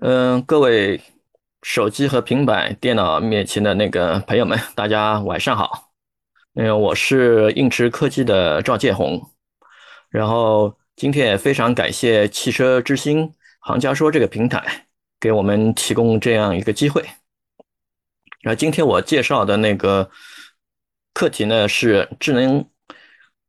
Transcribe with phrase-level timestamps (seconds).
[0.00, 1.00] 嗯，各位
[1.62, 5.92] 手机和平板电脑面前的那个朋友们，大家晚上好。
[6.54, 9.30] 嗯，我是映驰科技的赵建红。
[10.10, 14.86] 然后今天也非常感谢汽车之星行家说这个平台
[15.20, 17.02] 给我们提供这样一个机会。
[18.42, 20.10] 然后今天我介绍的那个
[21.14, 22.68] 课题呢是智能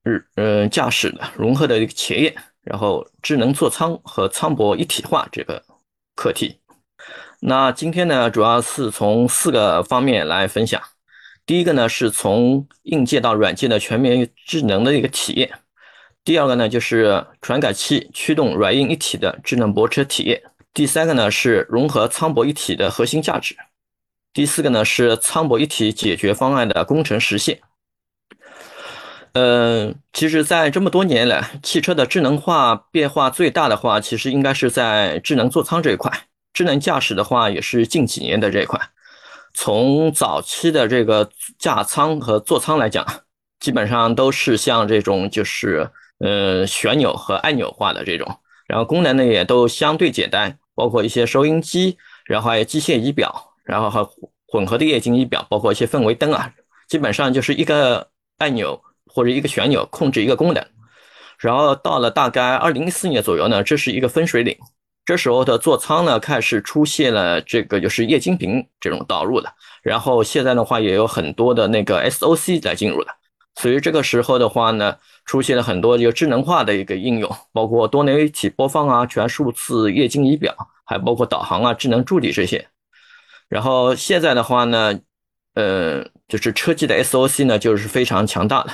[0.04, 5.62] 日嗯驾驶的融合的一个前沿，然后智能座舱和舱博一体化这个。
[6.16, 6.60] 课题，
[7.42, 10.82] 那今天呢，主要是从四个方面来分享。
[11.46, 15.50] 第一个呢，是从硬件到软件的全面智能的一个体验；
[16.24, 20.40] 第二个呢，就是传感器驱动软硬一体的智能泊车体验；
[20.74, 23.54] 第三个呢，是融合舱泊一体的核心价值；
[24.34, 27.60] 第四个呢，是舱泊一体解决方案的工程实现。
[29.36, 36.10] 嗯，其实，在这么多年来，汽车的智能化变化最大的话，其实应该是在智能座舱这一块。
[36.54, 38.80] 智能驾驶的话，也是近几年的这一块。
[39.54, 43.06] 从早期的这个驾舱和座舱来讲，
[43.60, 54.02] 基本上都是像这种就是呃旋钮和按钮化的这种，然后功能呢也都相对简单，包括一些收音机，然后还有机械仪表，然后还
[54.48, 56.50] 混合的液晶仪表，包括一些氛围灯啊，
[56.88, 58.82] 基本上就是一个按钮。
[59.16, 60.62] 或者一个旋钮控制一个功能，
[61.40, 64.58] 然后到了大概二零一四年左右呢，这是一个分水岭。
[65.06, 69.50] 这时候的座舱呢开始出现了这个就是液晶屏这种导入的，
[69.82, 73.08] 然后现在的话也有很多的那个 SOC 在进入了。
[73.56, 82.68] 所以这个时候的话呢，出现了很多就智能化的一个应用，包括多媒体播放啊、全数字液晶仪表，还包括导航啊、智能助理这些。
[83.48, 85.00] 然后现在的话呢，
[85.54, 88.74] 呃，就是车机的 SOC 呢就是非常强大的。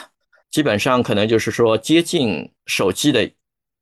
[0.52, 3.32] 基本上可能就是说接近手机的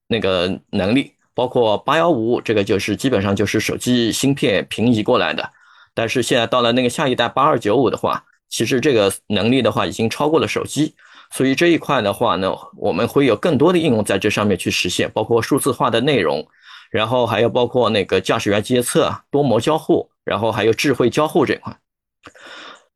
[0.08, 5.52] 那个能力，包括八幺五这个就是基本上就是手机芯片平移过来的。
[5.96, 10.94] 但是现在到了那个下一代八二九五的话，其实这个能力的话已经超过了手机，
[11.32, 16.48] 所以这一块的话呢，我们会有更多的应用在这上面去实现，包括数字化的内容，
[16.92, 21.76] 然后还有包括那个驾驶员监测、多模交互，然后还有智慧交互这块。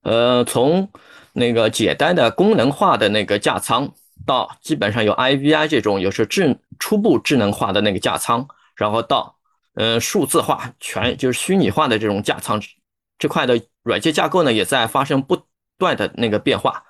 [0.03, 0.89] 呃，从
[1.33, 3.89] 那个简单的功能化的那个架舱，
[4.25, 9.35] 到基本上有 IVI 这种有时智初步智能化的那个架舱，然后到
[9.75, 12.61] 嗯数字化全就是虚拟化的这种架舱
[13.17, 15.37] 这块的软件架构呢，也在发生不
[15.77, 16.83] 断的那个变化。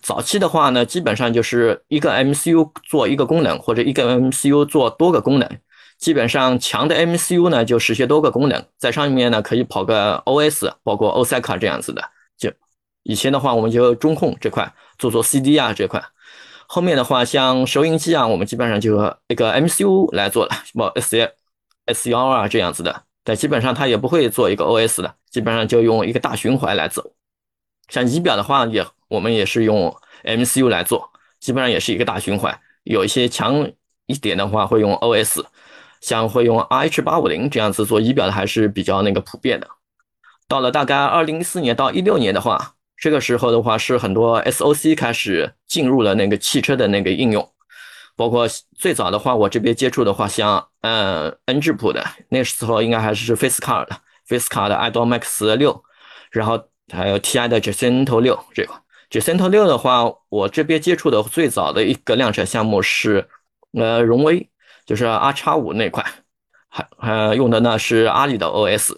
[0.00, 5.58] 早期的话呢，基本上就是一个 MCU 做一个功能，或者一个 MCU 做多个功能。
[5.98, 12.00] 基本上强的 MCU 呢，就实现多个功能，在上面呢可以跑个 OS，包括 OSICA 这样子的。
[13.08, 15.98] 以前的话，我们就中控这块做做 CD 啊这块，
[16.66, 18.98] 后面的话像收音机啊，我们基本上就
[19.28, 21.26] 一个 MCU 来做了，什么 S 幺
[21.86, 27.14] S 幺啊这样子的，但基本上它也不会做一个 OS 的，基本上就用一个大循环来走。
[27.88, 29.90] 像仪表的话，也我们也是用
[30.24, 31.10] MCU 来做，
[31.40, 32.60] 基本上也是一个大循环。
[32.82, 33.66] 有一些强
[34.04, 35.42] 一点的话会用 OS，
[36.02, 39.66] 像会用 RH 八五零这样子做仪表的还是比较那个普遍的。
[40.46, 42.74] 到了大概二零一四年到一六年的话。
[43.00, 47.48] 这个时候的话，是很多 SOC 开始进入了那个汽车的那个应用，
[48.16, 53.96] 包括最早的话，我这边接触的话，像嗯 N 智谱的，那时候应该还是 Fisker 的
[54.28, 55.80] ，Fisker 的 iDomax 六，
[56.32, 56.60] 然后
[56.92, 58.74] 还有 TI 的 Jacinto 六这个。
[59.10, 63.28] Jacinto 六的话，我这边接触的最早的一个量产项目是
[63.74, 64.50] 呃荣威，
[64.84, 66.04] 就是 R 叉五那块，
[66.68, 68.96] 还还用的呢是阿里的 OS，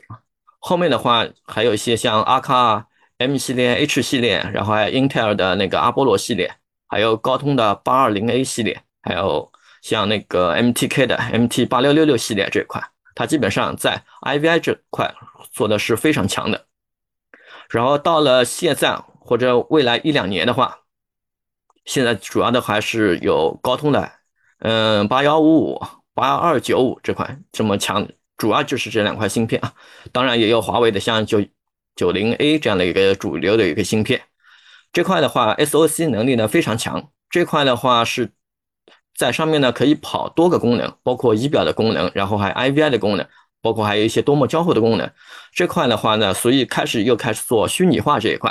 [0.59, 2.87] 后面的话还有一些像阿卡。
[3.21, 6.51] M 系列、H 系列，然后还有英特尔的那个阿波罗系列，
[6.89, 12.83] 还有高通的八二零 A 系列，还有像那个 MTK 的 MT 八六六六系列这块，
[13.15, 15.15] 它基本上在 IVI 这块
[15.53, 16.65] 做的是非常强的。
[17.69, 20.79] 然后到了现在或者未来一两年的话，
[21.85, 24.11] 现在主要的还是有高通的，
[24.61, 25.83] 嗯，八幺五五、
[26.15, 28.09] 八二九五这块这么强，
[28.39, 29.75] 主要就是这两块芯片啊。
[30.11, 31.45] 当然也有华为的，像就。
[32.01, 34.23] 九零 A 这样的一个主流的一个芯片，
[34.91, 37.11] 这块的话，SOC 能力呢非常强。
[37.29, 38.31] 这块的话是
[39.15, 43.27] 在上面呢可以跑多个功能，包括仪表的功能，然后还 IVI 的功能，
[43.61, 45.11] 包括还有一些多模交互的功能。
[45.53, 48.51] 这块的话呢，所以开始又开始做虚拟化这一块。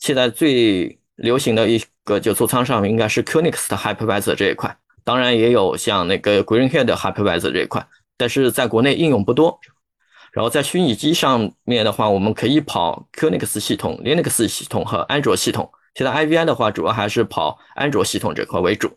[0.00, 9.60] 现在最流行的一个就座舱上应该是 QNX 的 Hypervisor 这一块，当然也有像那个 Greenhead 的 Hypervisor 这一块，但是在国内应用不多。
[10.38, 15.68] 然后在虚拟机上面的话，我们可以跑 QNX 系统、Linux 系统和安卓系统。
[15.96, 18.88] 现在 IVI 的话，主要还是跑安卓系统这块为主。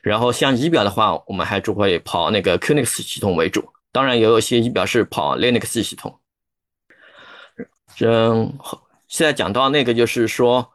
[0.00, 3.62] 然后像仪表的话，我们还只会跑那个 QNX 系统为主。
[3.92, 6.18] 当然也有一些仪表是跑 Linux 系统。
[8.00, 8.58] 嗯，
[9.06, 10.66] 现在讲到那个就是说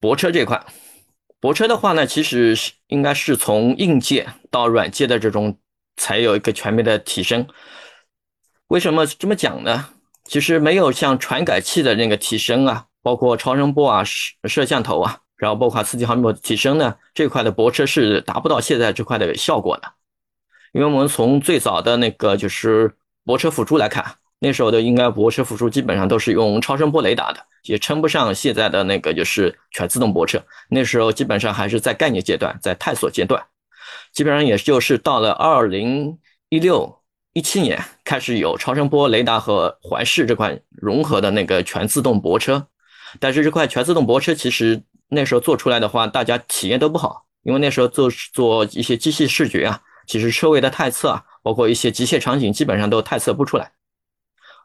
[0.00, 0.64] 泊车这块，
[1.38, 5.58] 泊车的话呢，其实是应该是从硬件到软件的这种
[5.98, 7.46] 才有一个全面的提升。
[8.70, 9.88] 为什么这么讲呢？
[10.22, 19.92] 其实没有像传感器的那个提升啊，包括超声波啊、摄摄像头啊，然后包括四 G 毫米波提升呢，这块的泊车是达不到现在这块的效果的。
[20.72, 22.94] 因为我们从最早的那个就是
[23.24, 24.04] 泊车辅助来看，
[24.38, 30.40] 那时候的应该泊车辅助基本上都是用超声波雷达的，也称不上现在的那个就是全自动泊车。
[30.68, 33.44] 那时候基本上还是在概念阶段，在探索阶段，
[34.12, 36.16] 基本上也就是到了二零
[36.50, 36.99] 一六
[37.32, 42.66] 一七年开始有超声波雷达和环视这块融合的那个全自动泊车。
[43.18, 49.80] 但是这块全自动泊车其实那时候做出来的话，大家体验都不好，因为那时候做做一些机器视觉啊。
[50.06, 53.72] 其实车位的探测啊，包括一些机械场景，基本上都探测不出来。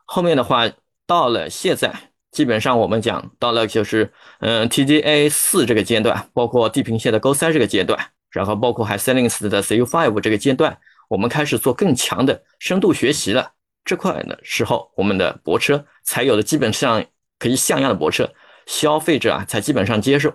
[0.06, 0.67] 后面的话，
[1.06, 1.94] 到了现在，
[2.31, 8.00] 基本上我们讲到了就是嗯 TDA 四这个阶段，包括地平线的 Go 三这个阶段，
[8.31, 10.75] 然后包括还 Silinx 的 CU five 这个阶段，
[11.09, 13.53] 我们开始做更强的深度学习了。
[13.83, 17.05] 这块的时候，我们的泊车才有了基本上
[17.37, 18.33] 可以像样的泊车，
[18.65, 20.33] 消费者啊才基本上接受。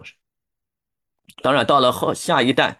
[1.42, 2.78] 当然，到了后下一代。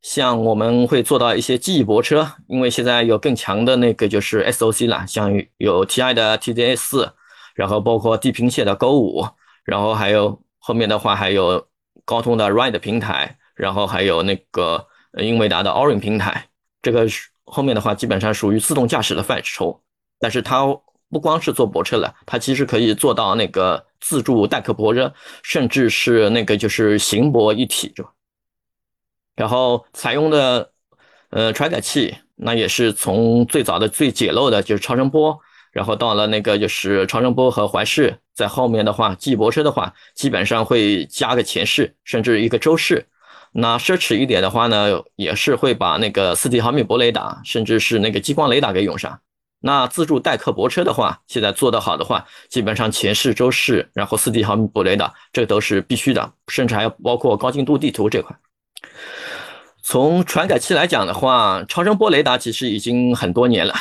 [0.00, 7.12] 像我们会做到一些记忆泊车，因为现在有更强的那个就是 SOC 了，像有 TI 的 TDA 四，
[7.56, 9.26] 然后包括地平线的 Go 五，
[9.64, 11.66] 然后还有后面的话还有
[12.04, 16.47] 高通的 Ride 平台，然后还有那个英伟达的 Orin 平台，
[16.82, 17.06] 这个
[17.44, 19.80] 后面的话基本上属于自动驾驶的范畴，
[20.18, 20.64] 但是它
[21.10, 28.10] 不光是做泊车了，它其实可以做到那个自助代客泊车，甚至是那个就是行泊一体，是吧？
[29.34, 30.70] 然后采用的，
[31.30, 35.38] 呃，传感器那也是从最早的最简陋的，就是超声波，
[35.72, 43.06] 然后到了那个就是超声波和环视，在后面的话，记泊车的话，基本上会加个前视，甚至一个周视。
[43.52, 49.20] 那奢侈一点的话呢，也是会把那个四 D 毫米波雷达，甚至是那个激光雷达给用上。
[49.60, 58.36] 那自助代客泊车的话，现在做得好的话，基本上前视、周视，然后四 D 毫米波雷达，这都是必须的，甚至还包括高精度地图这块。
[59.82, 63.74] 从传感器来讲的话，超声波雷达其实已经很多年了。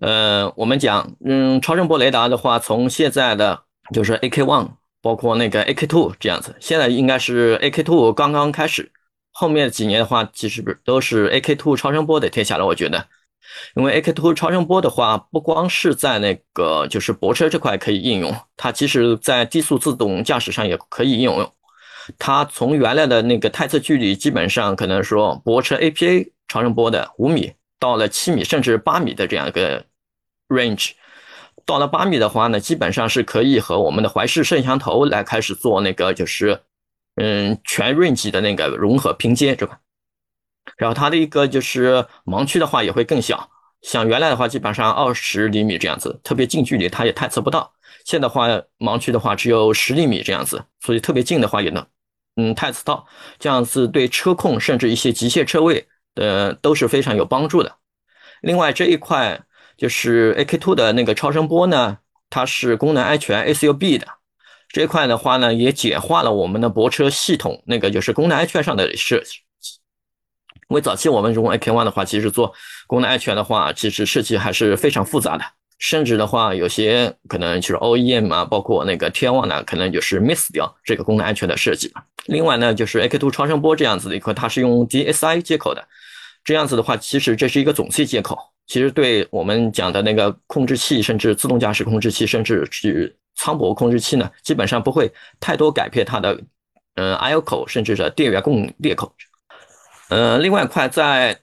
[0.00, 3.62] 呃，我们讲，嗯，超声波雷达的话，从现在的
[3.94, 4.68] 就是 AK One，
[5.00, 8.90] 包括那个 AK Two 这样子，现在应该是 AK Two 刚刚开始，
[9.32, 12.66] 后面几年的话，其实不都是 AK Two 超声波的天下了。
[12.66, 13.06] 我觉得，
[13.76, 21.52] 因为 AK Two 超声波的话，不光是在那个就是泊车这块可以应用，它其实在低速自动驾驶上也可以应用。
[22.18, 29.84] 它从原来的那个探测距离，基本上可能说泊车 APA 超声波的五米，到了七米甚至八米的这样一个
[30.48, 30.92] range，
[31.66, 36.60] 到了八米的话呢，基本上是可以和我们的环视摄像头来开始做那个就是
[37.16, 39.78] 嗯全 range 的那个融合拼接，这块？
[40.76, 43.48] 然后它的一个就是盲区的话也会更小，
[43.82, 47.72] 像原来的话基本上二十厘米这样子，特别近距离它也探测不到。
[48.04, 51.86] 现在的话盲区的话只有十厘米这样子，所以特别近的话也能。
[52.36, 53.06] 嗯，探测到
[53.38, 57.76] 这样子对车控甚至一些极限车位的都是非常有帮助的。
[58.42, 59.40] 另外这一块
[59.78, 61.96] 就是 AK Two 的那个超声波呢，
[62.28, 64.06] 它是功能安全 ACUB 的
[64.68, 69.38] 这一块的话呢，也简化了我们的泊车系统那个就是功能安全上的设计。
[70.68, 72.52] 因为早期我们如果 AK One 的话，其实做
[72.86, 75.44] 功能安全的话，其实设计还是非常复杂的。
[75.78, 81.90] 甚至的话，有些可能就是 OEM 啊，包括那个天网呢，可能就是 miss 掉这个功能安全的设计。
[82.26, 85.86] 另外呢，就是 AK Two 超声波这样子的一块，它是用 DSI 接口的，
[86.42, 88.36] 这样子的话，其实这是一个总线接口，
[88.68, 96.40] 其实对我们讲的那个控制器，甚至自动驾驶控制器，甚至是舱泊控制器呢，基本上不会太多改变它的，
[96.94, 99.12] 嗯，I/O 口，甚至是电源供裂口。
[100.10, 101.36] 嗯，另外一块在。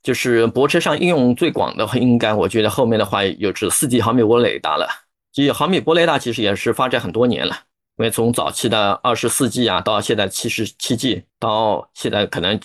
[0.00, 4.88] 就是泊车上应用最广的，应该我觉得后面的话有是四 G 毫米波雷达了。
[5.32, 7.52] 其实毫米波雷达其实也是发展很多年了，
[7.98, 12.58] 因为从早期的二十四 G 啊，到现在七十七 G，到现在可能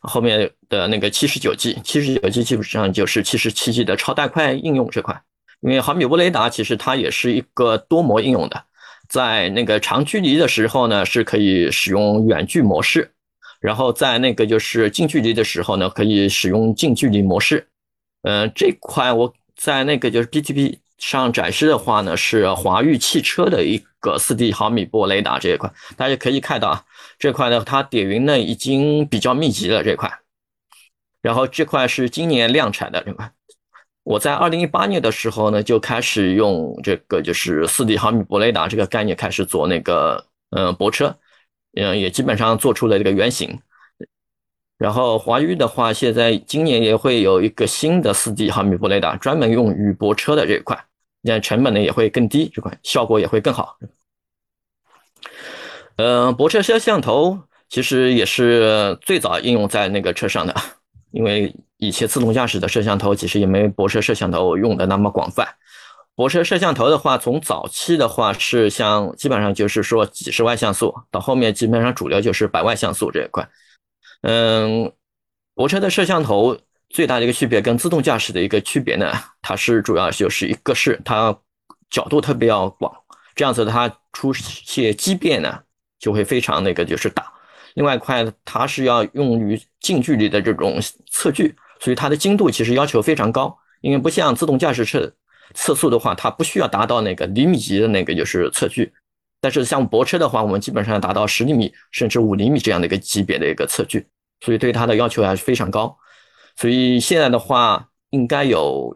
[0.00, 5.20] 后面的那个七十九 G，七十九 G 基本上就是七十七 G 的超带快应用这块。
[5.60, 8.64] 因为毫米波雷达其实它也是一个多模应用的，
[9.10, 13.12] 在那个长距离的时候呢，是可以使用远距模式。
[13.60, 17.68] 然后在那个就是近距离的时候呢，可以使用近距离模式。
[18.22, 26.84] 嗯，这块我在那个就是 PTP 上展示的话呢，是华域汽车的一个四 D 毫米波雷达这一块，大家可以看到啊，
[27.18, 30.10] 这块呢它点云呢已经比较密集了这块。
[31.22, 33.30] 然后这块是今年量产的这块，
[34.02, 41.14] 我在二零一八年的时候呢，就开始用这个就是四 D 毫米波雷达这个概念开始做那个嗯泊车，
[41.76, 43.58] 嗯也基本上做出了这个原型。
[44.78, 50.82] 然后华域的话，现在今年也会有一个新的四 D 毫米波雷达，专门用于泊车的这一块，
[51.20, 53.76] 那成本呢也会更低，这块效果也会更好。
[55.96, 60.54] 嗯，泊车摄像头其实也是最早应用在那个车上的，
[61.12, 61.54] 因为。
[61.82, 65.48] 以前自动驾驶的摄像头其实也没泊车摄像头用的那么广泛。
[66.14, 73.48] 泊车摄像头的话，从早期的话是像基本上就是说几十万像素，到后面基本上主流就是百万像素这一块。
[74.20, 74.92] 嗯，
[75.54, 76.54] 泊车的摄像头
[76.90, 81.34] 最大的一个区别跟自动驾驶的一个区别呢，它是主要就是一个是它
[81.88, 82.94] 角度特别要广，
[83.34, 85.58] 这样子它出现畸变呢
[85.98, 87.32] 就会非常那个就是大。
[87.74, 90.78] 另外一块它是要用于近距离的这种
[91.10, 91.54] 测距。
[91.82, 95.10] 所以它的精度其实要求非常高，因为不像自动驾驶测
[95.54, 98.92] 测速的话，它不需要达到那个厘米级的那个就是测距。
[99.40, 104.06] 但是像泊车的话，我们基本上达到十厘米甚至五厘米这样的一个级别的一个测距，
[104.42, 105.96] 所以对它的要求还是非常高。
[106.56, 108.94] 所以现在的话，应该有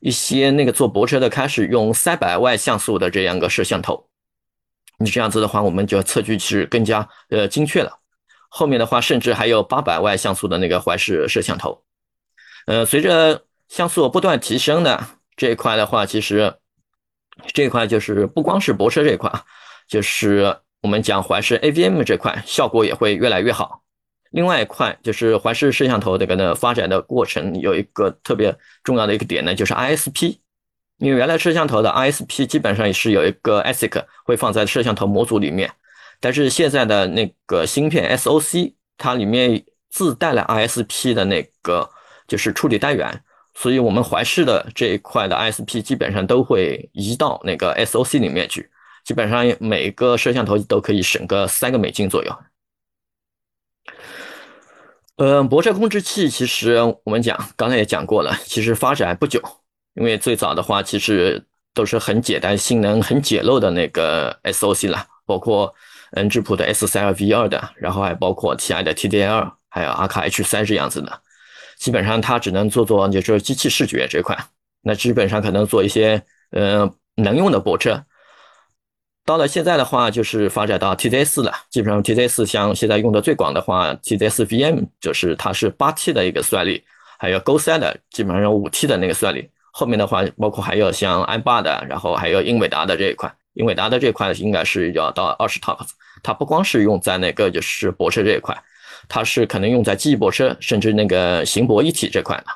[0.00, 4.08] 一些那个做泊车的开始用三百万像素的这样个摄像头。
[4.98, 7.92] 你这样子的话，我们就测距是更加呃精确了。
[8.54, 11.82] 后面的话，甚至还有八百万像素的那个环视摄像头。
[12.66, 15.02] 呃，随着像素不断提升的
[15.36, 16.54] 这一块的话，其实
[17.54, 19.42] 这一块就是不光是泊车这一块啊，
[19.88, 23.82] 就是我们讲环视 AVM 这块效果也会越来越好。
[24.32, 28.54] 另外一块就是环视摄像头这个呢发展的过程有一个特别
[28.84, 30.36] 重要的一个点呢，就是 ISP。
[30.98, 35.68] 因为原来摄像头的 ISP 基本上也是有一个 ASIC 会放在摄像头模组里面，
[36.22, 41.90] 但是现在的那个芯片 SOC 它里面自带了 ISP 的那个。
[42.28, 43.20] 就是处理单元，
[43.52, 48.70] 所以我们怀视的这一块的 ISP 基本上都会移到那个 SOC 里面去，
[49.04, 52.34] 基本上每个摄像头都可以省个三个美金左右。
[55.16, 59.42] 嗯，泊车控制器其实我们讲刚才也讲过了，其实发展不久，
[59.94, 65.74] 因为最早的话其实都是很简单、性能很简陋的那个 SOC 了，包括
[66.12, 71.20] 嗯智谱的 S 三二 V 二的，然后还包括 TI 的 TDL，还有阿卡 H 三这样子的。
[71.78, 74.36] 基本上它只能做做就是机器视觉这一块，
[74.82, 78.04] 那基本上可能做一些呃能用的泊车。
[79.24, 81.52] 到了现在的话，就是发展到 TZ 四了。
[81.70, 86.82] 基本上 TZ 四像现在用的最广的话，TZ 四 VM 就是它是八 T 的一个算力，
[87.18, 89.48] 还有 Go 三的基本上五 T 的那个算力。
[89.72, 95.90] 后面的话包括还有像安霸的，然后还有英伟达的这一块，英伟达的这块应该是要到二十 TOPS。
[96.22, 98.56] 它不光是用在那个就是泊车这一块。
[99.08, 102.46] 它是可能用在记忆泊车，甚至那个行泊一体这块的，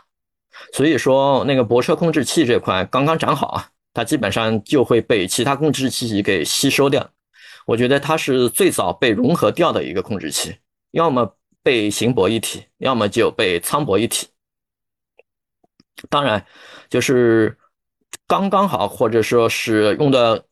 [0.72, 7.10] 所以说那个泊车控制器这块刚刚长好啊，它基本上就会被其他控制器给吸收掉。
[7.66, 10.56] 我觉得它是最早被融合掉的一个控制器，
[10.92, 14.28] 要么被行泊一体，要么就被舱泊一体。
[16.08, 16.46] 当然，
[16.88, 17.58] 就是
[18.28, 20.44] 刚刚好，或者说是用的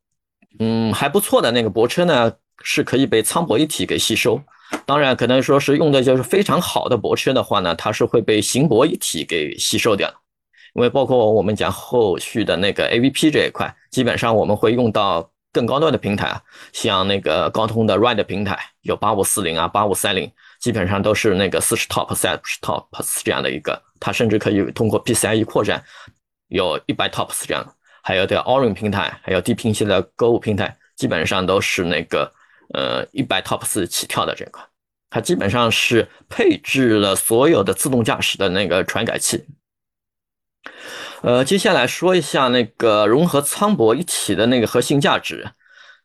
[0.58, 2.32] 嗯还不错的那个泊车呢，
[2.62, 4.40] 是可以被舱泊一体给吸收。
[4.86, 10.12] 当然，可能说是用的就是非常好的泊车的话呢，它是会被行泊一体给吸收掉。
[10.74, 16.42] 因为包括我们讲后续的那个 AVP 这一块，基本上我们会用到更高端的平台啊，
[16.72, 20.28] 像那个高通的 Ride 平台，有八五四零啊、八五三零，
[20.60, 25.80] 基本上都是那个四十 TOPS、三十 TOPS 这样的一个，它甚至可以通过 PCIe 扩展，
[26.48, 27.72] 有一百 TOPS 这样的。
[28.04, 32.32] 还有的 Orin 平台，还有地平线的购物平台，基本上都是那个。
[32.72, 34.66] 呃，一百 TOPS 起跳的这款，
[35.10, 39.44] 它基本上是配置了所有的自动驾驶的那个传感器。
[41.20, 45.52] 呃，接下来说一下那个融合舱博一体的那个核心价值。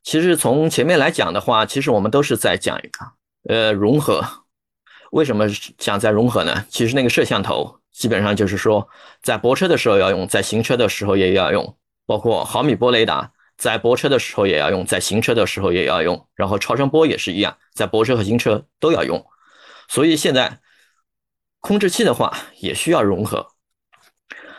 [0.03, 3.11] 其实从前面来讲的话，其实我们都是在讲一个
[3.47, 4.23] 呃融合。
[5.11, 6.65] 为什么讲在融合呢？
[6.69, 8.87] 其实那个摄像头基本上就是说，
[9.23, 11.77] 在泊车的时候要用，在行车的时候也要用，
[12.09, 13.31] 包括毫米波雷达。
[13.55, 19.23] 在泊车的时候也要用，在行车的时候也要用，然后超声波也是一样，在泊车和行车都要用。
[19.89, 20.59] 所以现在
[21.59, 23.47] 控制器的话也需要融合。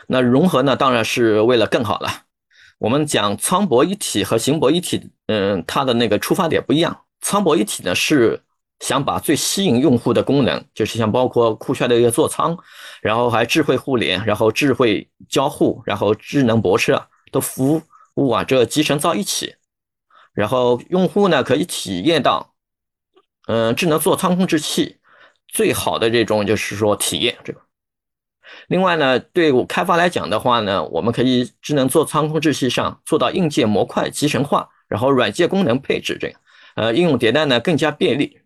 [0.05, 2.09] 那融合呢，当然是为了更好了。
[2.77, 7.05] 我们讲舱泊一体和行泊一体，嗯，它的那个出发点不一样。
[7.21, 8.39] 舱泊一体呢是
[8.81, 12.55] 想把最吸引用户的功能，就是像包括酷炫的一个座舱，
[13.01, 17.75] 然后还智慧互联，然后智慧交互，然后智能泊车的服
[18.15, 18.29] 务。
[18.29, 19.55] 啊，这集成到一起，
[20.33, 22.53] 然后用户呢可以体验到，
[23.47, 24.97] 嗯，智能座舱控制器
[25.47, 27.61] 最好的这种就是说体验这个。
[28.67, 36.39] 另外呢，对我开发来讲的话呢，我们可以智能座舱控制器上做到硬件模块集成化，然后软件功能配置这样，
[36.75, 38.39] 呃，应用迭代呢更加便利。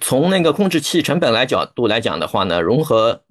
[0.00, 3.24] 从那个控制器成本来角度来讲的话呢，融合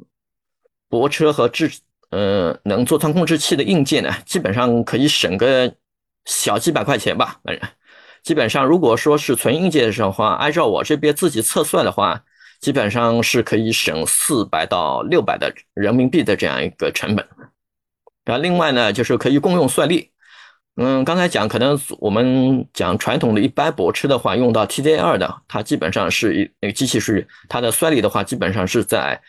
[0.89, 1.69] 泊车和智
[2.11, 5.73] 呃能做仓控制器的硬件呢，基本上可以省个
[6.25, 7.69] 小几百块钱吧，反正
[8.23, 12.23] 基本上如果说是纯硬件的话，按照我这边自己测算的话。
[12.61, 17.27] 基本上是可以省四百到六百的人民币的这样一个成本，
[18.23, 20.11] 然后另外呢，就是可以共用算力。
[20.75, 29.19] 嗯，刚才讲可能我们讲传统的一般泊车的话，用到 TDA 二的，它基本上是一那个机器是它的算力的话，基本上是在，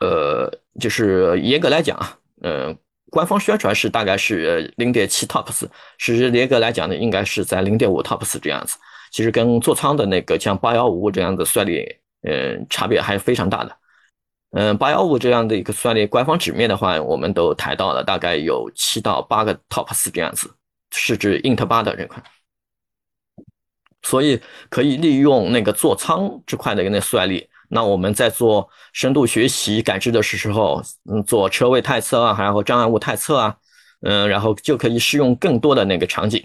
[0.00, 0.50] 呃，
[0.80, 2.76] 就是严格来讲啊，嗯，
[3.10, 8.76] 官方宣传是大概是零点七 TOPS，实际严格来讲呢，应该是在零点五 TOPS 这样子。
[9.10, 11.86] 其实跟座舱的那个像八幺五这样的算力。
[12.28, 13.76] 嗯，差别还是非常大的。
[14.50, 20.52] 嗯，八幺五这样的一个算力，官方纸面的话，我们都抬到了大概有七到八个 TOPS 这样子，
[20.90, 22.20] 是指 int 八的这块。
[24.02, 33.56] 所以可以利用那个座舱这块的那个算力，那我们在做深度学习感知的时候，嗯，做车位探测啊，然后障碍物探测啊，
[34.02, 36.42] 嗯，然后就可以适用更多的那个场景。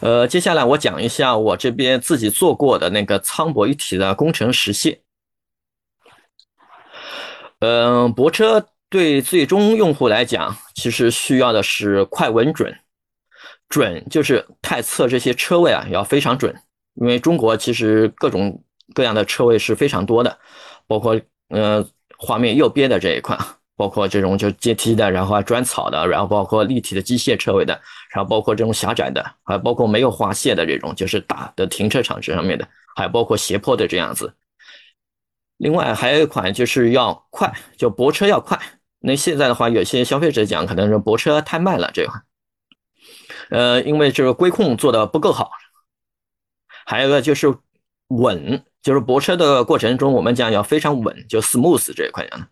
[0.00, 5.00] 呃，接下来我讲一下我这边自己做过的那个舱泊一体的工程实现。
[7.60, 12.78] 嗯，泊车对最终用户来讲，其实需要的是快、稳、准。
[13.68, 16.54] 准就是探测这些车位啊，要非常准，
[16.94, 18.62] 因为中国其实各种
[18.96, 20.38] 各样的车位是非常多的，
[20.86, 21.86] 包括呃
[22.16, 23.38] 画面右边的这一块。
[23.78, 27.78] 包括这种就阶梯的，然后还砖草的，然后包括立体的机械车位的，
[28.10, 34.32] 然后包括这种狭窄的，还包括没有划线的这种，就是大的停车场这上面的，还包括斜坡的这样子。
[35.58, 38.58] 另外还有一款就是要快，就泊车要快。
[39.00, 42.18] 那现在的话，有些消费者讲可能是泊车太慢了这一块，
[43.50, 45.50] 呃，因为这个规控做的不够好。
[46.86, 47.54] 还有一个就是
[48.08, 52.46] 稳，就是泊车的过程中，我们讲要非常稳，就 smooth 这一块讲的。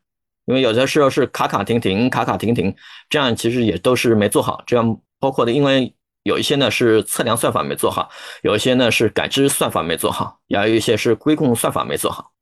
[0.46, 2.74] 因为有的时候是卡卡停停，卡卡停停，
[3.08, 4.62] 这样其实也都是没做好。
[4.66, 8.10] 这样包括的，因为有一些呢是测量算法没做好，
[8.42, 12.32] 有一些呢是感知算法没做好，也有一些是规控算法没做好。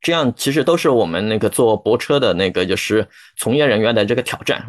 [0.00, 4.66] 这样其实都是我们那个做泊车的那个就是从业人员的这个挑战。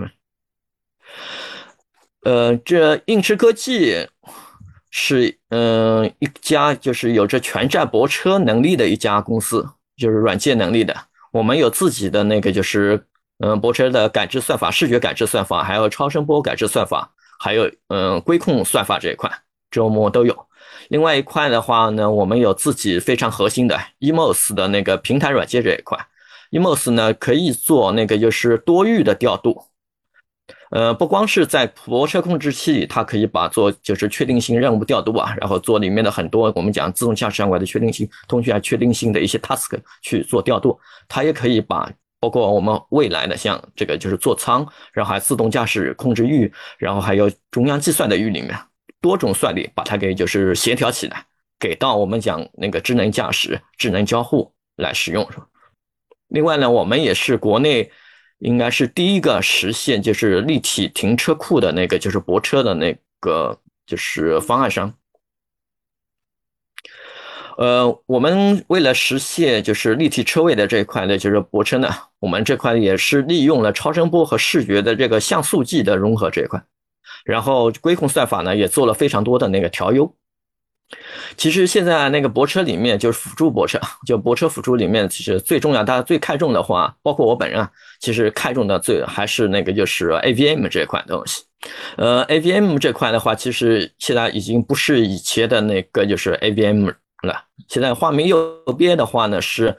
[2.21, 4.07] 呃，这应驰科技
[4.89, 10.95] 是嗯一家就是有着全站泊车能力的一家公司，就是软件能力的。
[11.31, 13.05] 我们有自己的那个，就是
[13.39, 19.29] 嗯，泊车的感知算法、视觉感知算法，还有超声波感知算法，还有嗯，规控算法这一块，
[19.69, 20.47] 周末都有。
[20.89, 25.99] 另外一块的话呢，我们有自己非常核心的 EMOS 的那个平台软件这一块
[26.51, 29.61] ，EMOS 呢可以做那个就是多域的调度。
[30.69, 40.77] 呃，不光是在泊车控制器，它可以把做就是确定性任务调度啊，然后做里面的很多我们讲自动驾驶相关的确定性、通讯啊确定性的一些 task 去做调度。
[41.07, 48.53] 它也可以把包括我们未来的像这个就是座舱，然后还自动驾驶控制域，然后还有中央计算的域里面
[48.99, 51.23] 多种算力，把它给就是协调起来，
[51.57, 55.47] 给到我们讲那个智能驾驶、智能交互来使用，是吧？
[56.27, 57.89] 另外呢，我们也是国内。
[58.39, 64.93] 应该是第一个实现就是立体停车库的那个，就是泊车的那个就是方案商。
[67.57, 76.63] 呃，我们为了实现就是立体车位的这一块呢，就是泊车呢，我们这块也是利用了超声波和视觉的这个像素计的融合这一块，
[77.25, 80.15] 然后规控算法呢也做了非常多的那个调优。
[81.35, 87.69] 其实现在那个泊车里面就是辅助泊车，就泊车辅助里面，其实最重要，大家最看重的话，包括我本人啊，
[87.99, 91.43] 其实看重的最还是那个就是 AVM 这一块东西。
[91.97, 96.85] 呃，AVM 这块的话，其实现在已经不是以前的那个就是 AVM
[97.23, 97.43] 了。
[97.67, 98.37] 现在画面右
[98.77, 99.75] 边的话呢，是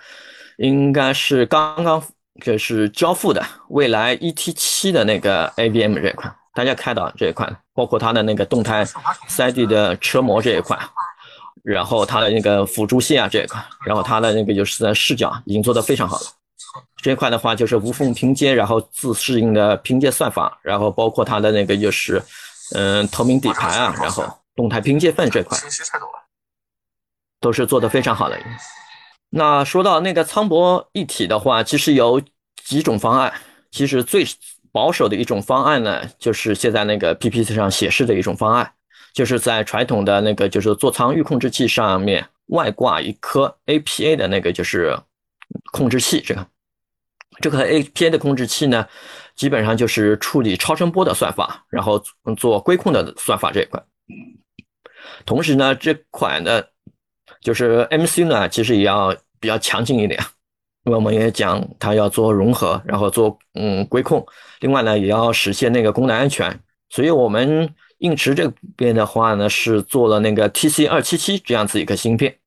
[0.59, 2.03] 应该是刚刚
[2.45, 8.85] 就是交付的未来 ET7 的那个 AVM 这一块，大家看到这一块，包括它的那个动态
[9.29, 10.77] 3D 的车模这一块。
[11.69, 16.27] 然后它的那个辅助线啊这一块，然后它的那个就是视角已经做得非常好了。
[17.03, 22.23] 这一块的话就是无缝拼接，然后自适应的拼接算法，然后包括它的那个就是
[22.75, 24.25] 嗯透明底盘啊，然后
[24.57, 25.59] 动态拼接份这块，
[27.39, 28.39] 都是做得非常好的。
[29.29, 32.23] 那说到那个舱博一体的话，其实有
[32.65, 33.31] 几种方案。
[33.71, 34.27] 其实最
[34.73, 38.73] 保守的一种方案呢，就是现在那个 PPT 上显示的一种方案。
[39.19, 44.97] 就是在传统的那个就是座舱预控制器上面，外挂一颗 APA 的那个就是
[45.73, 46.47] 控制器，这个
[47.41, 48.87] 这个 APA 的控制器呢，
[49.35, 52.01] 基本上就是处理超声波的算法，然后
[52.37, 53.83] 做规控的算法这一块。
[55.27, 56.71] 同时呢，这款的，
[57.41, 60.21] 就是 MC 呢，其实也要比较强劲一点，
[60.85, 64.25] 因为我们也讲它要做融合，然后做嗯规控，
[64.61, 66.57] 另外呢也要实现那个功能安全，
[66.89, 72.39] 所以我们硬驰这边的话呢是做了那个 TC 二七七这样子一个芯片，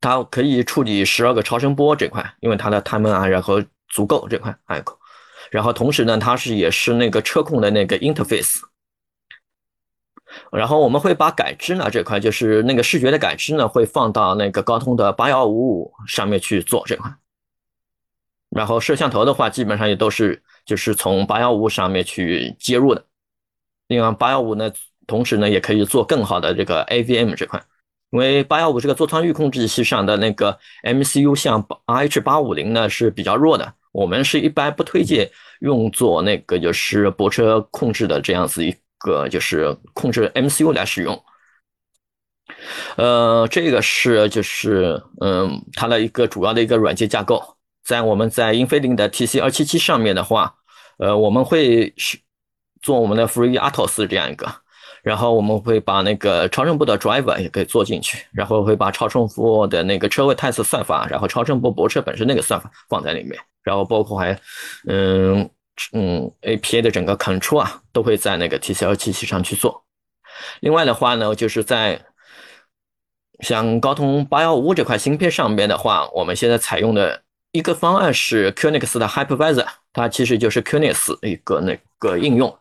[0.00, 4.84] 它可以处理十二个超声波这块，因为它的 time 啊然后足够这块，还有，
[5.50, 8.60] 然后同时呢它是也是那个车控的那个 interface。
[10.50, 17.10] 然后我们会把感知呢这块，就是那个视觉的感知呢，会放到那个高通的八幺五五上面去做这块。
[18.50, 23.04] 然后摄像头的话，基本上也都是就是从八幺五上面去接入的。
[23.88, 24.72] 另外，八幺五呢，
[25.06, 27.62] 同时呢也可以做更好的这个 AVM 这块，
[28.10, 38.74] 因为八幺五这个座舱域控制器上的那个 MCU 像 RH 八五零呢是比较弱的，我们是一般不推荐用作那个就是泊车控制的这样子一。
[38.98, 41.22] 个就是控制 MCU 来使用，
[42.96, 50.52] 呃，这个是就是嗯，它的一个主要的一个软件架构，在我们在英飞凌的 TC 二七七上面的话，
[50.98, 52.18] 呃，我们会是
[52.82, 54.46] 做我们的 FreeRTOS 这样一个，
[55.02, 64.38] 然后我们会把那个超声波的 driver 也可以做进去，然后会把超声波的那个车位探测算法，然后超声波泊车本身那个算法放在里面，然后包括还
[64.88, 65.48] 嗯。
[65.92, 69.84] 嗯，APA 的整个 control 啊，都会在那个 TCL 机器上去做。
[70.60, 72.00] 另外的话呢，就是在
[73.40, 82.58] 像高通八幺五这块芯片上面的话，我们现在采用的一个方案是 QNX 的 Hypervisor，它其实就是 QNX 一个那个应用。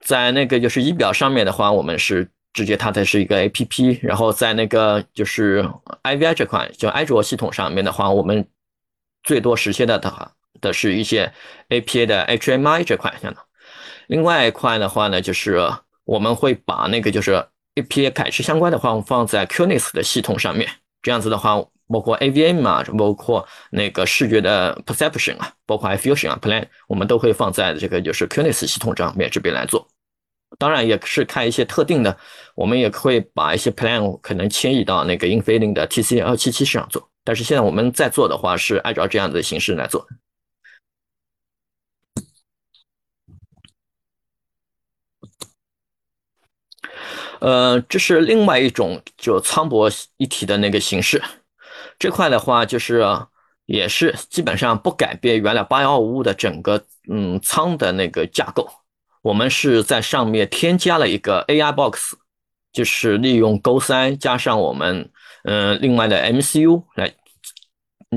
[0.00, 5.68] 在那个就是仪表上面的话，我们是直接它的是一个 APP，然后在那个就是
[6.02, 8.46] IVI 这块，就安卓系统上面的话，我们
[9.22, 10.32] 最多实现的话。
[10.60, 11.32] 的是一些
[11.68, 13.44] APA 的 HMI 这块，相当。
[14.08, 15.56] 另外一块的话呢，就是
[16.02, 17.40] 我们会把那个就是
[17.76, 20.68] APA 感知相关的话放在 QNX 的系统上面。
[21.00, 29.88] 这样子的话，包括 AVM 啊，包括那个视觉的 Perception 啊，包括 I fusion 啊 Plan，我们都会放在这个就是 QNX 系统上面这边来做。
[30.58, 32.16] 当然也是看一些特定的，
[32.54, 37.10] 我们也会把一些 Plan 可能迁移到那个英飞凌的 TC 二七七上做。
[37.24, 40.06] 但是现在我们在做的话，是按照这样的形式来做。
[47.40, 51.22] 呃，这是另外一种就舱博一体的那个形式，
[51.98, 53.04] 这块的话就是
[53.66, 58.68] 也是基本上不改变原来八幺五五的整个嗯舱的那个架构，
[59.22, 62.14] 我们是在上面添加了一个 AI box，
[62.72, 65.10] 就是利用勾三加上我们
[65.44, 67.12] 嗯另外的 MCU 来，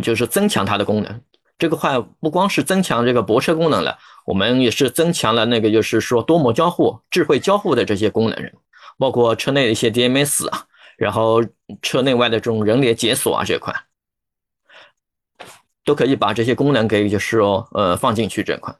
[0.02, 1.22] 就是增强它的功能。
[1.58, 8.52] 这个块不光是增强这个泊车功能了，我们也是增强了那个就是说多模交互、智慧交互的这些功能。
[8.98, 10.66] 包括车内的一些 DMS 啊，
[11.02, 11.44] 然后
[11.82, 13.74] 车内外的这种人脸解锁啊这块，
[15.84, 18.76] 都可以把这些功能给就是说呃放进去这块。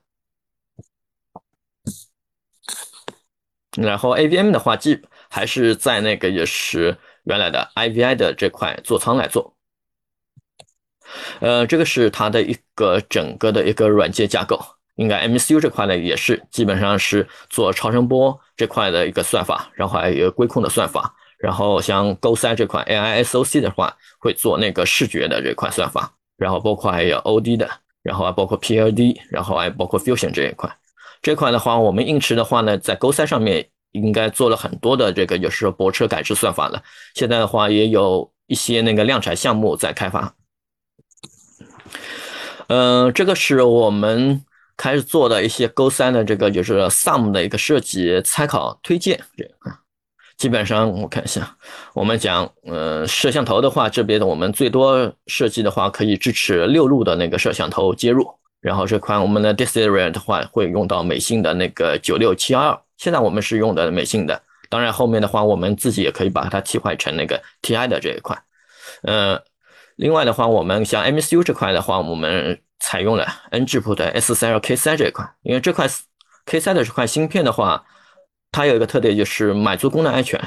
[3.76, 9.56] 然后 AVM 的话，基还是在那个也是原来的 IVI 的这块座舱来做。
[11.40, 14.64] 呃，这个是它的一个整个的一个软件架构。
[14.96, 21.16] 应该 MCU 这块呢，也是基本上是做超声波这块的一个算法，然后还有一个规控的算法。
[21.42, 26.14] 然后像 Go 三这款 AI SOC 的话，会做那个视觉的这块算法。
[26.38, 27.70] 然后包括还有 OD 的，
[28.04, 30.70] 然后还包括 PLD，然后还包括 Fusion 这一块。
[31.22, 36.82] 这块的话，我们映驰的话呢，在 Go 三上面应该做了很多的这个就是泊车感知算法了。
[37.16, 40.34] 现在的话，也有一些那个量产项目在开发。
[42.68, 44.44] 嗯，这个是我们。
[44.78, 49.78] 开始做的一些 Go 三的这个就是 SUM 的一个设计参考推荐，这个
[50.38, 51.56] 基本上我看一下，
[51.94, 58.28] 我们讲，呃，摄像头的话，这边的我们最多设计的话可以支持六路的那个摄像头接入，
[58.60, 68.38] 然后这款我们的 Display 的话会用到美信的那个九六七二，现在我们是用的美信的，当然后面的话我们自己也可以把它替换成那个 TI 的这一块，
[69.04, 69.40] 呃，
[69.96, 72.60] 另外的话我们像 MCU 这块的话，我们。
[72.84, 75.88] 采用了 N 质谱的 S 三二 K 三这一块，因为这块
[76.48, 77.84] K 三的这块芯片的话，
[78.52, 80.40] 它有一个特点就是满足功能安全，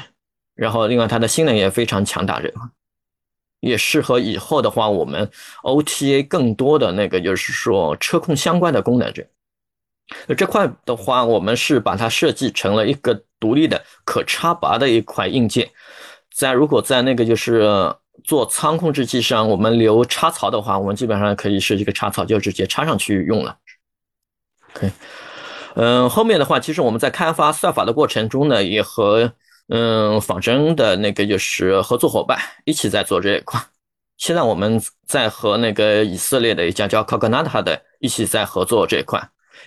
[0.53, 2.61] 然后另外它的性能也非常强大，这块
[3.61, 5.29] 也适合以后的话我们
[5.63, 9.25] OTA 更多的那个就是说车控相关的功能这。
[10.37, 15.67] 这块的话，我们是把它设计成了一个独立的可插拔的一块硬件，
[16.31, 17.67] 在如果在那个就是
[18.23, 23.57] 做仓控制器上，我们留插槽的话，我们基本上可以是一个插槽就直接插上去用了。
[24.75, 24.91] OK，
[25.75, 29.31] 嗯，后面的话，其实我们在开发算法的过程中呢，也和
[29.67, 33.61] 嗯仿真的那个就是合作伙伴一起在做这一块。
[34.17, 39.19] 现在我们在和那个以色列的一家叫 Cognata 的一起在合作这一块，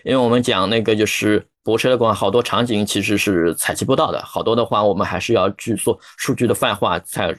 [0.03, 7.37] 因为我们讲那个就是泊车的话，好多场景其实是采集不到的，好多的话我们还是要去做数据的泛化，才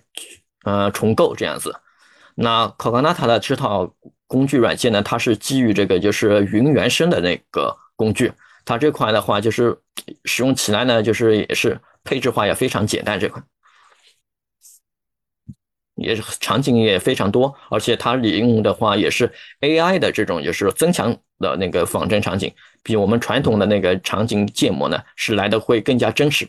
[0.64, 1.74] 呃重构这样子。
[2.36, 3.92] 那 Cognata 的这套
[4.28, 8.32] 工具软件呢，它是基于这个就是云原生的那个工具，
[8.70, 9.76] 它这块的话就是
[10.26, 13.42] 使用起来呢，就是也是配置化也非常简单这块。
[15.96, 22.54] 也是场景也非常多，而且它利用的话也是 AI 的这种，也是增强的那个仿真场景，
[22.84, 26.48] 比我们传统的那个场景建模呢是来的会更加真实。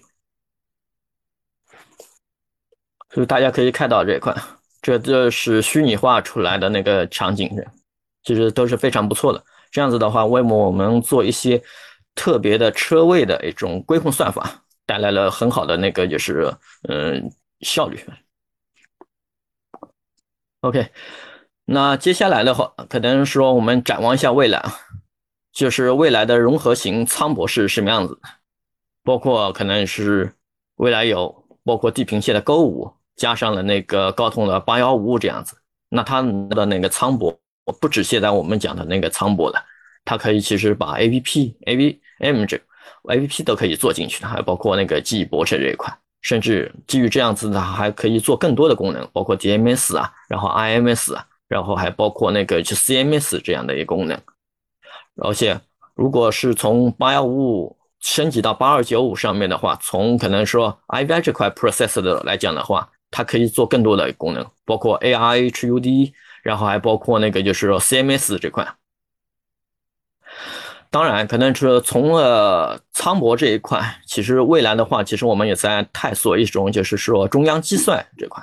[3.09, 4.37] 所以大家可以看到这一块，
[4.83, 7.51] 这这是虚拟化出来的那个场景，
[8.23, 9.43] 其实都是非常不错的。
[9.73, 11.63] 这样子的话，为我们做一些
[12.21, 16.55] 特别的车位的一种规控算法，带来了很好的那个就是
[16.87, 17.99] 嗯效率。
[20.61, 20.91] OK，
[21.65, 24.71] 那接下来的话，可能说我们展望一下未来啊，
[25.51, 28.21] 就是未来的融合型舱博是什么样子，
[29.03, 30.35] 包括可能是
[30.75, 35.57] 未来有包括地平线的 Go 五，加上了那个高通的八幺五五这样子，
[35.89, 37.35] 那它的那个舱博
[37.81, 39.65] 不止现在我们讲的那个舱博了，
[40.05, 42.61] 它可以其实把 A P P A V、M 这
[43.05, 45.93] APP 都可以做进去的，还包括那个记忆博士这一块。
[46.23, 54.21] 甚至基于这样子的，还可以做更多的功能，包括 DMS 啊，然后 IMS 啊，然后还包括那个就 CMS 这样的一个功能。
[55.17, 55.59] 而且，
[55.95, 68.67] 如果是从八幺五五升级到八二九五上面的话，从可能说 IVI 这块 process 的来讲的话，它可以做更多的功能，包括 ARHUD，然后还包括那个就是说 CMS 这块。
[70.91, 78.43] 当然，可能是从呃仓博这一块，其实未来的话，其实我们也在探索一种，就是说中央计算这块。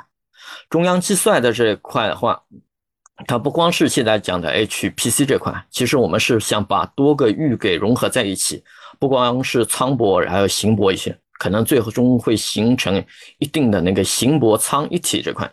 [0.69, 2.41] 中央计算的这一块的话，
[3.25, 8.63] 它不光是现在讲的 HPC 这块，其实我们是想把多个域给融合在一起，
[8.97, 13.03] 不光是仓博，还有行博一些，可能最终会形成
[13.39, 15.51] 一定的那个行博仓一体这块。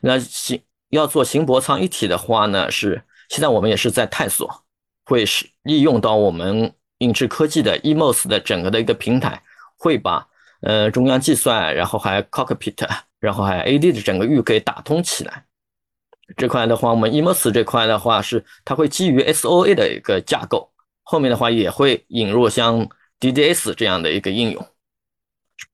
[0.00, 0.60] 那行
[0.90, 4.61] 要做行博仓一体的话呢，是现在我们也是在探索。
[5.04, 9.42] 会是利用到我们影视科技的 EMOS 的整个的一个平台，
[9.76, 10.26] 会把
[10.60, 12.88] 呃中央计算，然后还 Cockpit，
[13.18, 15.44] 然后还 AD 的整个域给打通起来。
[16.36, 20.70] 这块的话，我们 EMOS 这块的话是它会基于 SOA 的一个架构，
[21.02, 22.88] 后面的话也会引入像
[23.20, 24.66] DDS 这样的一个应用，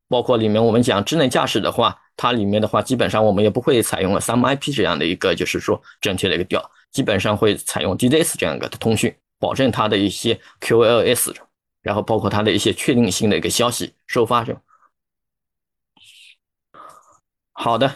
[0.08, 6.68] 包括里面我们讲智能驾驶的话，它里面的话基本上我们也不会采用了 Some IP 这样的一个就是说整体的一个调。
[6.98, 11.32] 基本上会采用 DDS 这样一个通讯，保证它的一些 QLS，
[11.80, 14.44] 然后包括它的一些确定性的一个消息收发。
[17.52, 17.94] 好的，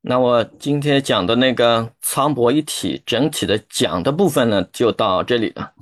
[0.00, 5.72] 那我今天讲的那个仓博一体整体的讲的部分呢，就到这里了。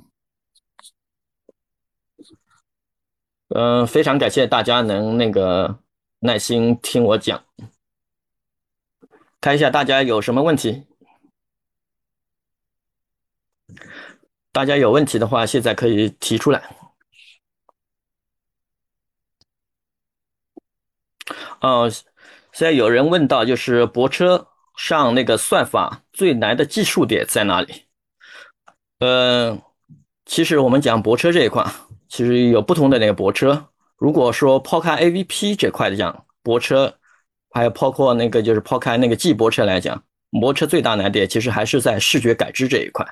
[3.47, 5.79] 嗯，非常感谢大家能那个
[6.19, 7.43] 耐心听我讲，
[9.41, 10.83] 看一下大家有什么问题。
[14.51, 16.63] 大家有问题的话，现在可以提出来。
[21.61, 27.85] 哦，现在有人问到，就是泊车上那个算法最难的技术点在哪里？
[28.99, 29.61] 嗯，
[30.25, 31.65] 其实我们讲泊车这一块，
[32.09, 33.69] 其实有不同的那个泊车。
[33.97, 36.93] 如果说抛开 AVP 这块的讲，泊车，
[37.51, 43.05] 还有包括那个就是抛开那个 G 泊车来讲，泊车最大难点其实还是在视觉感知这一块。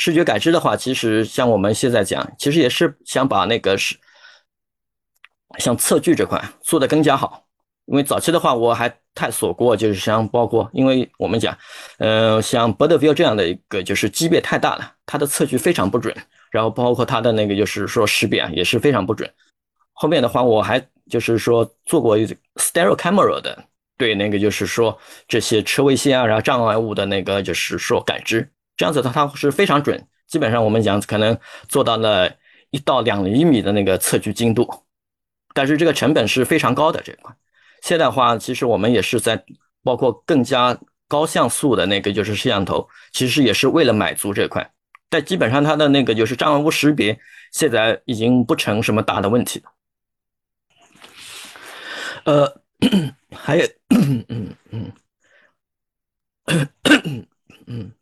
[0.00, 3.96] 视觉感知的话，其实像我们现在讲，其实也是想把那个是
[5.58, 7.44] 像测距这块做的更加好。
[7.86, 11.56] 因为早期的话，我还探索过，就是像包括，因为我们讲，
[11.98, 16.14] 呃，像 Bird View 这样的一个，就是级别太大了，它的测距非常不准，
[16.52, 19.28] 然后包括它的那个就是说识别也是非常不准。
[19.94, 20.80] 后面的话，我还
[21.10, 23.64] 就是说做过 Stereo Camera 的，
[23.96, 28.48] 对那个就是说这些车位线啊，然后障碍物的那个就是说感知。
[28.78, 31.38] 这样子它它是非常准，基本上我们讲可能
[31.68, 32.32] 做到了
[32.70, 34.66] 一到两厘米的那个测距精度，
[35.52, 37.34] 但是这个成本是非常高的这一块。
[37.82, 39.44] 现在的话，其实我们也是在
[39.82, 44.70] 包括更加高像素的那个就是摄像头，其实也是为了满足这块。
[45.10, 47.18] 但基本上它的那个就是障碍物识别，
[47.52, 49.72] 现在已经不成什么大的问题了。
[52.24, 52.60] 呃，
[53.34, 54.92] 还有，嗯嗯嗯
[57.66, 57.92] 嗯，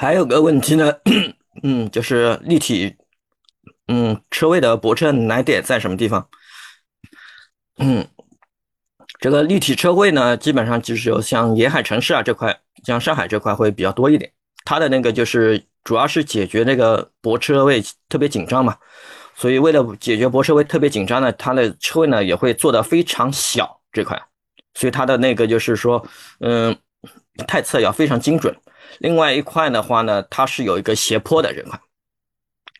[0.00, 0.94] 还有个问题呢，
[1.64, 2.94] 嗯，就是立体，
[3.88, 6.28] 嗯，车位的泊车难点在什么地方？
[7.78, 8.06] 嗯，
[9.18, 14.30] 这个立体车位呢，基本上就是有像沿海城市啊这块，像上海这块会比较多一点。
[14.64, 18.76] 它的那个就是主要是解决那个泊车位特别紧张嘛，
[19.34, 24.16] 所以为了解决泊车位特别紧张呢，它的车位呢也会做的非常小这块，
[24.74, 26.06] 所以它的那个就是说，
[26.38, 26.78] 嗯，
[27.48, 28.56] 太侧要非常精准。
[28.98, 31.80] 另外一块的话呢，它是有一个斜坡的这块，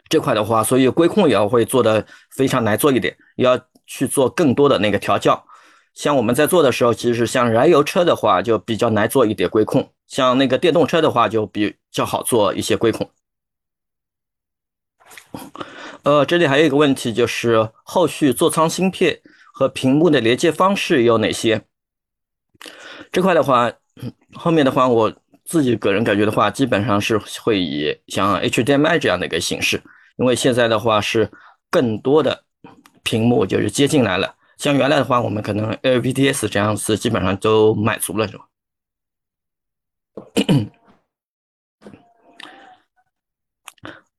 [0.09, 5.45] 这块的话，所以规控也要会做的非常难做一点，要去做更多的那个调教。
[5.95, 9.93] 像我们在做的时候，其实像燃油车的话就比较难做一点规控。
[10.07, 13.11] 像那个电动车的话，就比较好做一些规控。
[16.05, 19.21] 呃，这里还有一个问题，就是后续座舱芯片
[19.53, 21.63] 和屏幕的连接方式有哪些？
[23.13, 23.71] 这块的话，
[24.35, 25.13] 后面的话，我
[25.49, 29.83] 自己个人感觉的话，基本上是会以像 HDMI 这样的一个形式，
[30.19, 31.31] 因为现在的话是
[31.71, 32.45] 更多的
[33.03, 34.35] 屏幕就是接进来了。
[34.59, 38.45] 像原来的话，我们可能 LVDS 这样子基本上都满足了，是吧？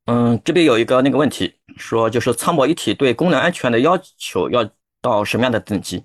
[0.06, 4.68] 嗯，这边有一个那个问题，说就是舱泊一体对功能安全的要求要
[5.00, 6.04] 到什么样的等级？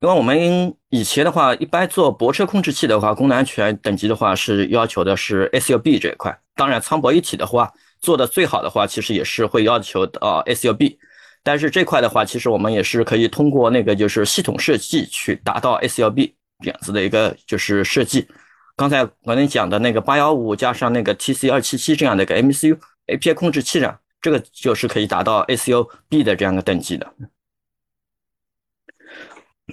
[0.00, 6.38] 因为我们以前的话，一般做泊车控制器的话，功能安全等级的话是要求的是 SUB 这一块。
[6.54, 10.96] 当然，舱泊一体的话做的最好的话，其实也是会要求到 SUB。
[11.42, 16.32] 但是这块的话，其实我们也是可以通过那个就是系统设计去达到 SUB
[16.62, 18.28] 这样子的一个就是设计。
[18.76, 27.12] 刚才我跟你讲的那个八幺五加上那个 TC 二七七这样的一个 MCU API 控制器上，这个就是可以达到 SUB 的这样的等级的。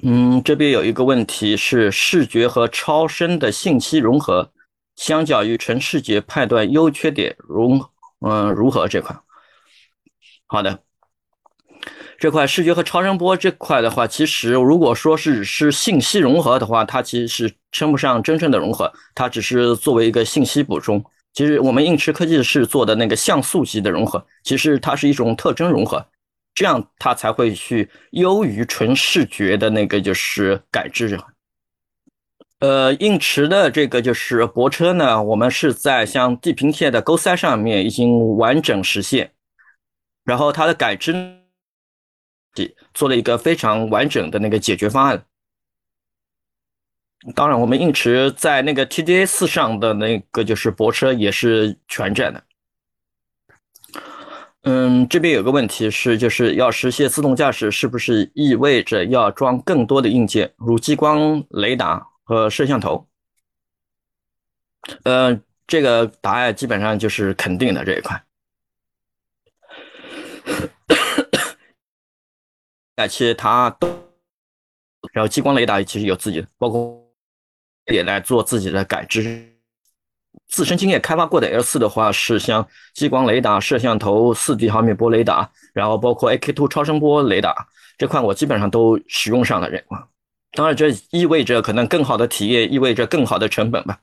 [0.04, 4.52] 嗯，这边有一个问题是视觉和超声的信息融合，
[4.96, 7.82] 相较于纯视觉判断优缺点融
[8.20, 9.16] 嗯如何这块？
[10.48, 10.80] 好的。
[12.18, 21.04] 这块视觉和超声波这块的话，其实如果说是是信息融合的话，它其实是称不上真正的融合，它只是作为一个信息补充。
[21.34, 26.06] 其实我们映驰科技是做的那个像素级的融合，其实它是一种特征融合，
[26.56, 31.20] 这样它才会去优于纯视觉的那个就是感知。
[32.60, 39.34] 呃，映驰的这个就是泊车呢，我们是在像地平线的勾塞上面已经完整实现，
[40.24, 41.14] 然后它的感知。
[42.94, 45.26] 做了一个非常完整的那个解决方案。
[47.36, 52.42] 当然，我们映驰在那个 TDA 四上的那个就是泊车也是全站的。
[54.68, 63.08] 嗯，这边有个问题是，就是要实现自动驾驶，是不是意味着要装更多的硬件，如激光雷达和摄像头？
[65.04, 68.24] 呃，这个答案基本上就是肯定的这一块。
[72.96, 73.88] 哎，其实它都，
[75.14, 77.08] 然后激光雷达其实有自己的，包括
[77.94, 79.55] 也来做自己的感知。
[80.48, 89.98] 自身经验开发过的 L 四的话，是像激光雷达、摄像头、四 D 毫米波雷达，然后包括 AK Two 超声波雷达这块，我基本上都使用上了这块。
[90.54, 93.98] 当然，这意味着可能更好的体验，意味着更好的成本吧。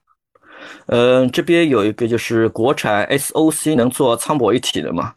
[0.87, 5.15] 嗯，这边有一个就是国产 SOC 能做舱博一体的嘛？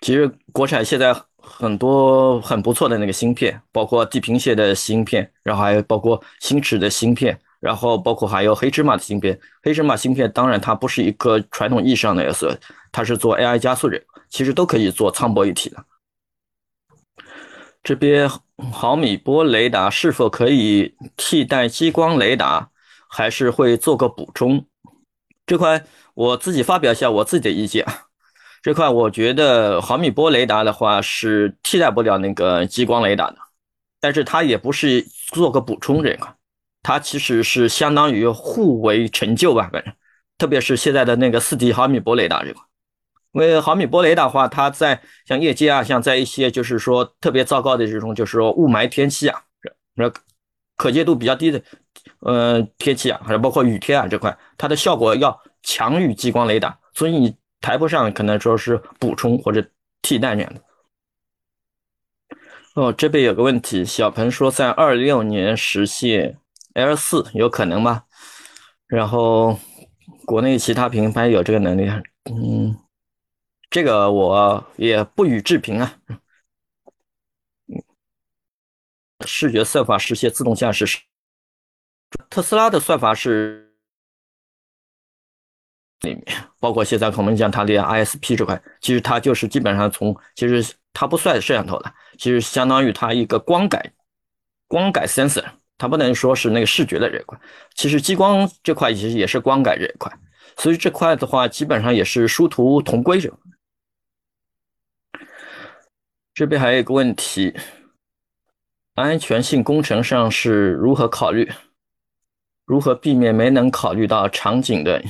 [0.00, 1.14] 其实国产现在。
[1.48, 9.38] 很多很不错的那个芯片，包括地平线的芯片，然后还有包括星驰的芯片，然后包括还有黑芝麻的芯片。
[9.62, 12.58] 黑芝麻芯片当然它不是一个传统意义上的 S，
[12.92, 15.84] 它是做 AI 加速的，其实都可以做舱博一体的。
[17.82, 18.28] 这边
[18.72, 22.68] 毫米波雷达是否可以替代激光雷达，
[23.08, 24.64] 还是会做个补充？
[25.46, 27.86] 这块我自己发表一下我自己的意见。
[28.60, 33.36] 这块我觉得毫米波雷达的话是替代不了那个激光雷达的，
[34.00, 36.34] 但是它也不是做个补充这一块，
[36.86, 39.92] 它其实是相当于互为成就吧，反正，
[40.38, 42.62] 特别是现在的那个四 D 毫米波雷达这块，
[43.32, 49.42] 因为毫米波雷达的话，它在像夜间啊，像在一些就是说特别糟糕的这种就是说雾霾天气啊，
[49.94, 50.08] 那
[50.76, 51.60] 可见度比较低的，
[52.20, 57.36] 呃天气啊，还有包括雨天啊这块，它的效果要强于激光雷达，所以你。
[57.58, 59.66] 台不上可能说是补充或者
[60.02, 60.60] 替代这样的。
[62.74, 66.38] 哦，这边有个问题，小鹏说在二六年实现
[66.76, 68.04] L 四，有可能吗？
[68.86, 69.58] 然后
[70.26, 71.88] 国内其他品牌有这个能力？
[72.24, 72.76] 嗯，
[73.70, 75.98] 这个我也不予置评啊。
[79.26, 81.00] 视觉算法实现自动驾驶。
[82.28, 83.74] 特斯拉的算法是
[86.02, 86.24] 里面，
[86.60, 93.94] 包括现在我们讲它的 ISP 这块，其实它就是基本上从，其实它不算摄像头了，其实相当于它一个光感
[94.68, 95.42] 光感 sensor，
[95.78, 97.38] 它不能说是那个视觉的这一块，
[97.74, 100.12] 其实激光这块其实也是光感这一块，
[100.56, 103.32] 所以这块的话基本上也是殊途同归这。
[106.32, 107.54] 这边还有一个问题，
[108.94, 111.50] 安全性工程上是如何考虑？
[112.64, 115.02] 如何避免没能考虑到场景的？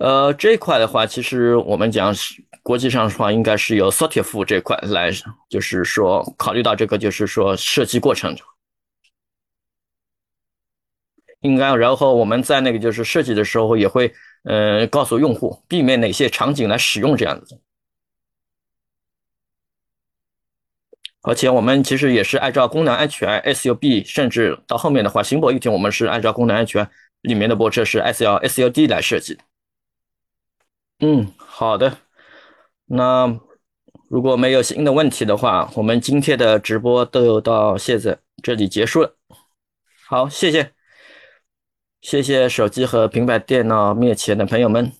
[0.00, 5.10] 呃，这一块的话，其实我们讲是国际上的话，应该是由 s o t i f 这块来，
[5.50, 8.34] 就是说考虑到这个，就是说设计过程
[11.42, 14.10] 应该，然后我们在那个就是设计的时候，也会
[14.44, 17.60] 呃告诉用户避免哪些场景来使用这样子。
[21.22, 26.88] 而且我们其实也是按照功能安全 SUB，甚至到后面的话，行博一体我们是按照功能安全
[27.20, 29.44] 里面的泊车是 SL SUD 来设计的。
[31.00, 31.96] 嗯，好的。
[32.86, 33.40] 那
[34.08, 39.16] 如果没有新的问题的话，我们今天的直播都到现在这里结束了。
[40.06, 40.72] 好，谢谢，
[42.00, 44.99] 谢谢手机和平板电脑面前的朋友们。